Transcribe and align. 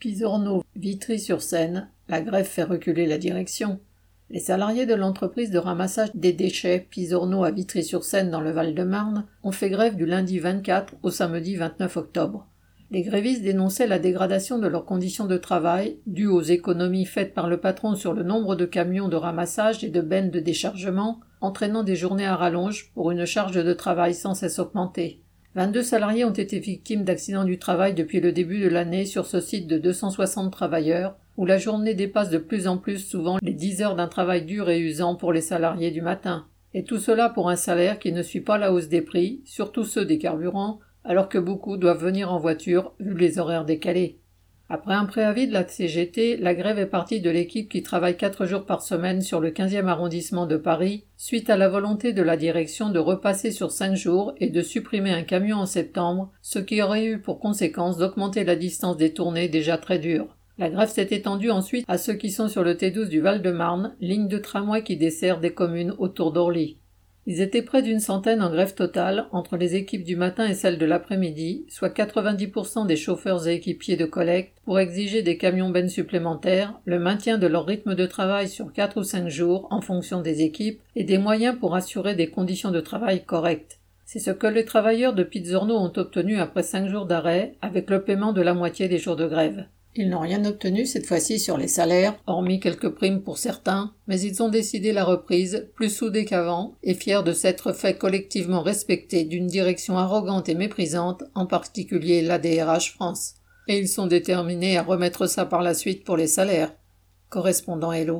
Pisorno, 0.00 0.64
Vitry-sur-Seine, 0.76 1.90
la 2.08 2.22
grève 2.22 2.46
fait 2.46 2.62
reculer 2.62 3.06
la 3.06 3.18
direction. 3.18 3.80
Les 4.30 4.40
salariés 4.40 4.86
de 4.86 4.94
l'entreprise 4.94 5.50
de 5.50 5.58
ramassage 5.58 6.08
des 6.14 6.32
déchets 6.32 6.86
Pisorno 6.88 7.44
à 7.44 7.50
Vitry-sur-Seine 7.50 8.30
dans 8.30 8.40
le 8.40 8.50
Val-de-Marne 8.50 9.26
ont 9.42 9.52
fait 9.52 9.68
grève 9.68 9.96
du 9.96 10.06
lundi 10.06 10.38
24 10.38 10.94
au 11.02 11.10
samedi 11.10 11.54
29 11.56 11.98
octobre. 11.98 12.48
Les 12.90 13.02
grévistes 13.02 13.42
dénonçaient 13.42 13.86
la 13.86 13.98
dégradation 13.98 14.58
de 14.58 14.68
leurs 14.68 14.86
conditions 14.86 15.26
de 15.26 15.36
travail, 15.36 15.98
due 16.06 16.28
aux 16.28 16.40
économies 16.40 17.04
faites 17.04 17.34
par 17.34 17.50
le 17.50 17.58
patron 17.60 17.94
sur 17.94 18.14
le 18.14 18.22
nombre 18.22 18.56
de 18.56 18.64
camions 18.64 19.08
de 19.08 19.16
ramassage 19.16 19.84
et 19.84 19.90
de 19.90 20.00
bennes 20.00 20.30
de 20.30 20.40
déchargement, 20.40 21.20
entraînant 21.42 21.82
des 21.82 21.94
journées 21.94 22.26
à 22.26 22.36
rallonge 22.36 22.90
pour 22.94 23.10
une 23.10 23.26
charge 23.26 23.62
de 23.62 23.72
travail 23.74 24.14
sans 24.14 24.34
cesse 24.34 24.58
augmentée. 24.58 25.20
22 25.56 25.82
salariés 25.82 26.24
ont 26.24 26.32
été 26.32 26.60
victimes 26.60 27.02
d'accidents 27.02 27.44
du 27.44 27.58
travail 27.58 27.92
depuis 27.94 28.20
le 28.20 28.30
début 28.30 28.60
de 28.60 28.68
l'année 28.68 29.04
sur 29.04 29.26
ce 29.26 29.40
site 29.40 29.66
de 29.66 29.78
260 29.78 30.52
travailleurs, 30.52 31.16
où 31.36 31.44
la 31.44 31.58
journée 31.58 31.94
dépasse 31.94 32.30
de 32.30 32.38
plus 32.38 32.68
en 32.68 32.78
plus 32.78 32.98
souvent 32.98 33.38
les 33.42 33.52
10 33.52 33.82
heures 33.82 33.96
d'un 33.96 34.06
travail 34.06 34.44
dur 34.44 34.70
et 34.70 34.78
usant 34.78 35.16
pour 35.16 35.32
les 35.32 35.40
salariés 35.40 35.90
du 35.90 36.02
matin. 36.02 36.46
Et 36.72 36.84
tout 36.84 36.98
cela 36.98 37.28
pour 37.28 37.50
un 37.50 37.56
salaire 37.56 37.98
qui 37.98 38.12
ne 38.12 38.22
suit 38.22 38.42
pas 38.42 38.58
la 38.58 38.72
hausse 38.72 38.88
des 38.88 39.02
prix, 39.02 39.40
surtout 39.44 39.82
ceux 39.82 40.04
des 40.04 40.18
carburants, 40.18 40.78
alors 41.02 41.28
que 41.28 41.38
beaucoup 41.38 41.76
doivent 41.76 42.04
venir 42.04 42.32
en 42.32 42.38
voiture 42.38 42.92
vu 43.00 43.14
les 43.14 43.40
horaires 43.40 43.64
décalés. 43.64 44.20
Après 44.72 44.94
un 44.94 45.04
préavis 45.04 45.48
de 45.48 45.52
la 45.52 45.66
CGT, 45.66 46.36
la 46.36 46.54
grève 46.54 46.78
est 46.78 46.86
partie 46.86 47.20
de 47.20 47.28
l'équipe 47.28 47.68
qui 47.68 47.82
travaille 47.82 48.16
quatre 48.16 48.46
jours 48.46 48.66
par 48.66 48.82
semaine 48.82 49.20
sur 49.20 49.40
le 49.40 49.50
15e 49.50 49.88
arrondissement 49.88 50.46
de 50.46 50.56
Paris, 50.56 51.06
suite 51.16 51.50
à 51.50 51.56
la 51.56 51.68
volonté 51.68 52.12
de 52.12 52.22
la 52.22 52.36
direction 52.36 52.88
de 52.88 53.00
repasser 53.00 53.50
sur 53.50 53.72
cinq 53.72 53.96
jours 53.96 54.32
et 54.38 54.48
de 54.48 54.62
supprimer 54.62 55.10
un 55.10 55.24
camion 55.24 55.56
en 55.56 55.66
septembre, 55.66 56.30
ce 56.40 56.60
qui 56.60 56.80
aurait 56.80 57.04
eu 57.04 57.18
pour 57.18 57.40
conséquence 57.40 57.96
d'augmenter 57.96 58.44
la 58.44 58.54
distance 58.54 58.96
des 58.96 59.12
tournées 59.12 59.48
déjà 59.48 59.76
très 59.76 59.98
dure. 59.98 60.36
La 60.56 60.70
grève 60.70 60.88
s'est 60.88 61.08
étendue 61.10 61.50
ensuite 61.50 61.84
à 61.88 61.98
ceux 61.98 62.14
qui 62.14 62.30
sont 62.30 62.46
sur 62.46 62.62
le 62.62 62.74
T12 62.74 63.08
du 63.08 63.20
Val-de-Marne, 63.20 63.96
ligne 64.00 64.28
de 64.28 64.38
tramway 64.38 64.84
qui 64.84 64.96
dessert 64.96 65.40
des 65.40 65.52
communes 65.52 65.96
autour 65.98 66.30
d'Orly. 66.30 66.79
Ils 67.32 67.42
étaient 67.42 67.62
près 67.62 67.82
d'une 67.82 68.00
centaine 68.00 68.42
en 68.42 68.50
grève 68.50 68.74
totale 68.74 69.28
entre 69.30 69.56
les 69.56 69.76
équipes 69.76 70.02
du 70.02 70.16
matin 70.16 70.48
et 70.48 70.54
celles 70.54 70.78
de 70.78 70.84
l'après-midi, 70.84 71.64
soit 71.68 71.96
90% 71.96 72.88
des 72.88 72.96
chauffeurs 72.96 73.46
et 73.46 73.54
équipiers 73.54 73.96
de 73.96 74.04
collecte, 74.04 74.58
pour 74.64 74.80
exiger 74.80 75.22
des 75.22 75.36
camions 75.36 75.70
bennes 75.70 75.88
supplémentaires, 75.88 76.74
le 76.86 76.98
maintien 76.98 77.38
de 77.38 77.46
leur 77.46 77.66
rythme 77.66 77.94
de 77.94 78.04
travail 78.04 78.48
sur 78.48 78.72
4 78.72 78.98
ou 78.98 79.04
5 79.04 79.28
jours 79.28 79.68
en 79.70 79.80
fonction 79.80 80.22
des 80.22 80.42
équipes 80.42 80.80
et 80.96 81.04
des 81.04 81.18
moyens 81.18 81.56
pour 81.56 81.76
assurer 81.76 82.16
des 82.16 82.30
conditions 82.30 82.72
de 82.72 82.80
travail 82.80 83.22
correctes. 83.24 83.78
C'est 84.06 84.18
ce 84.18 84.32
que 84.32 84.48
les 84.48 84.64
travailleurs 84.64 85.14
de 85.14 85.22
Pizzorno 85.22 85.76
ont 85.76 85.92
obtenu 85.98 86.40
après 86.40 86.64
5 86.64 86.88
jours 86.88 87.06
d'arrêt, 87.06 87.54
avec 87.62 87.90
le 87.90 88.02
paiement 88.02 88.32
de 88.32 88.42
la 88.42 88.54
moitié 88.54 88.88
des 88.88 88.98
jours 88.98 89.14
de 89.14 89.28
grève. 89.28 89.66
Ils 89.96 90.08
n'ont 90.08 90.20
rien 90.20 90.44
obtenu 90.44 90.86
cette 90.86 91.06
fois-ci 91.06 91.40
sur 91.40 91.56
les 91.56 91.68
salaires, 91.68 92.16
hormis 92.26 92.60
quelques 92.60 92.90
primes 92.90 93.22
pour 93.22 93.38
certains, 93.38 93.92
mais 94.06 94.20
ils 94.20 94.42
ont 94.42 94.48
décidé 94.48 94.92
la 94.92 95.04
reprise, 95.04 95.68
plus 95.74 95.90
soudés 95.90 96.24
qu'avant, 96.24 96.76
et 96.82 96.94
fiers 96.94 97.22
de 97.24 97.32
s'être 97.32 97.72
fait 97.72 97.98
collectivement 97.98 98.62
respecter 98.62 99.24
d'une 99.24 99.48
direction 99.48 99.98
arrogante 99.98 100.48
et 100.48 100.54
méprisante, 100.54 101.24
en 101.34 101.46
particulier 101.46 102.22
l'ADRH 102.22 102.92
France. 102.94 103.34
Et 103.66 103.78
ils 103.78 103.88
sont 103.88 104.06
déterminés 104.06 104.78
à 104.78 104.82
remettre 104.82 105.26
ça 105.26 105.44
par 105.44 105.62
la 105.62 105.74
suite 105.74 106.04
pour 106.04 106.16
les 106.16 106.28
salaires. 106.28 106.72
Correspondant 107.28 107.92
Hello. 107.92 108.18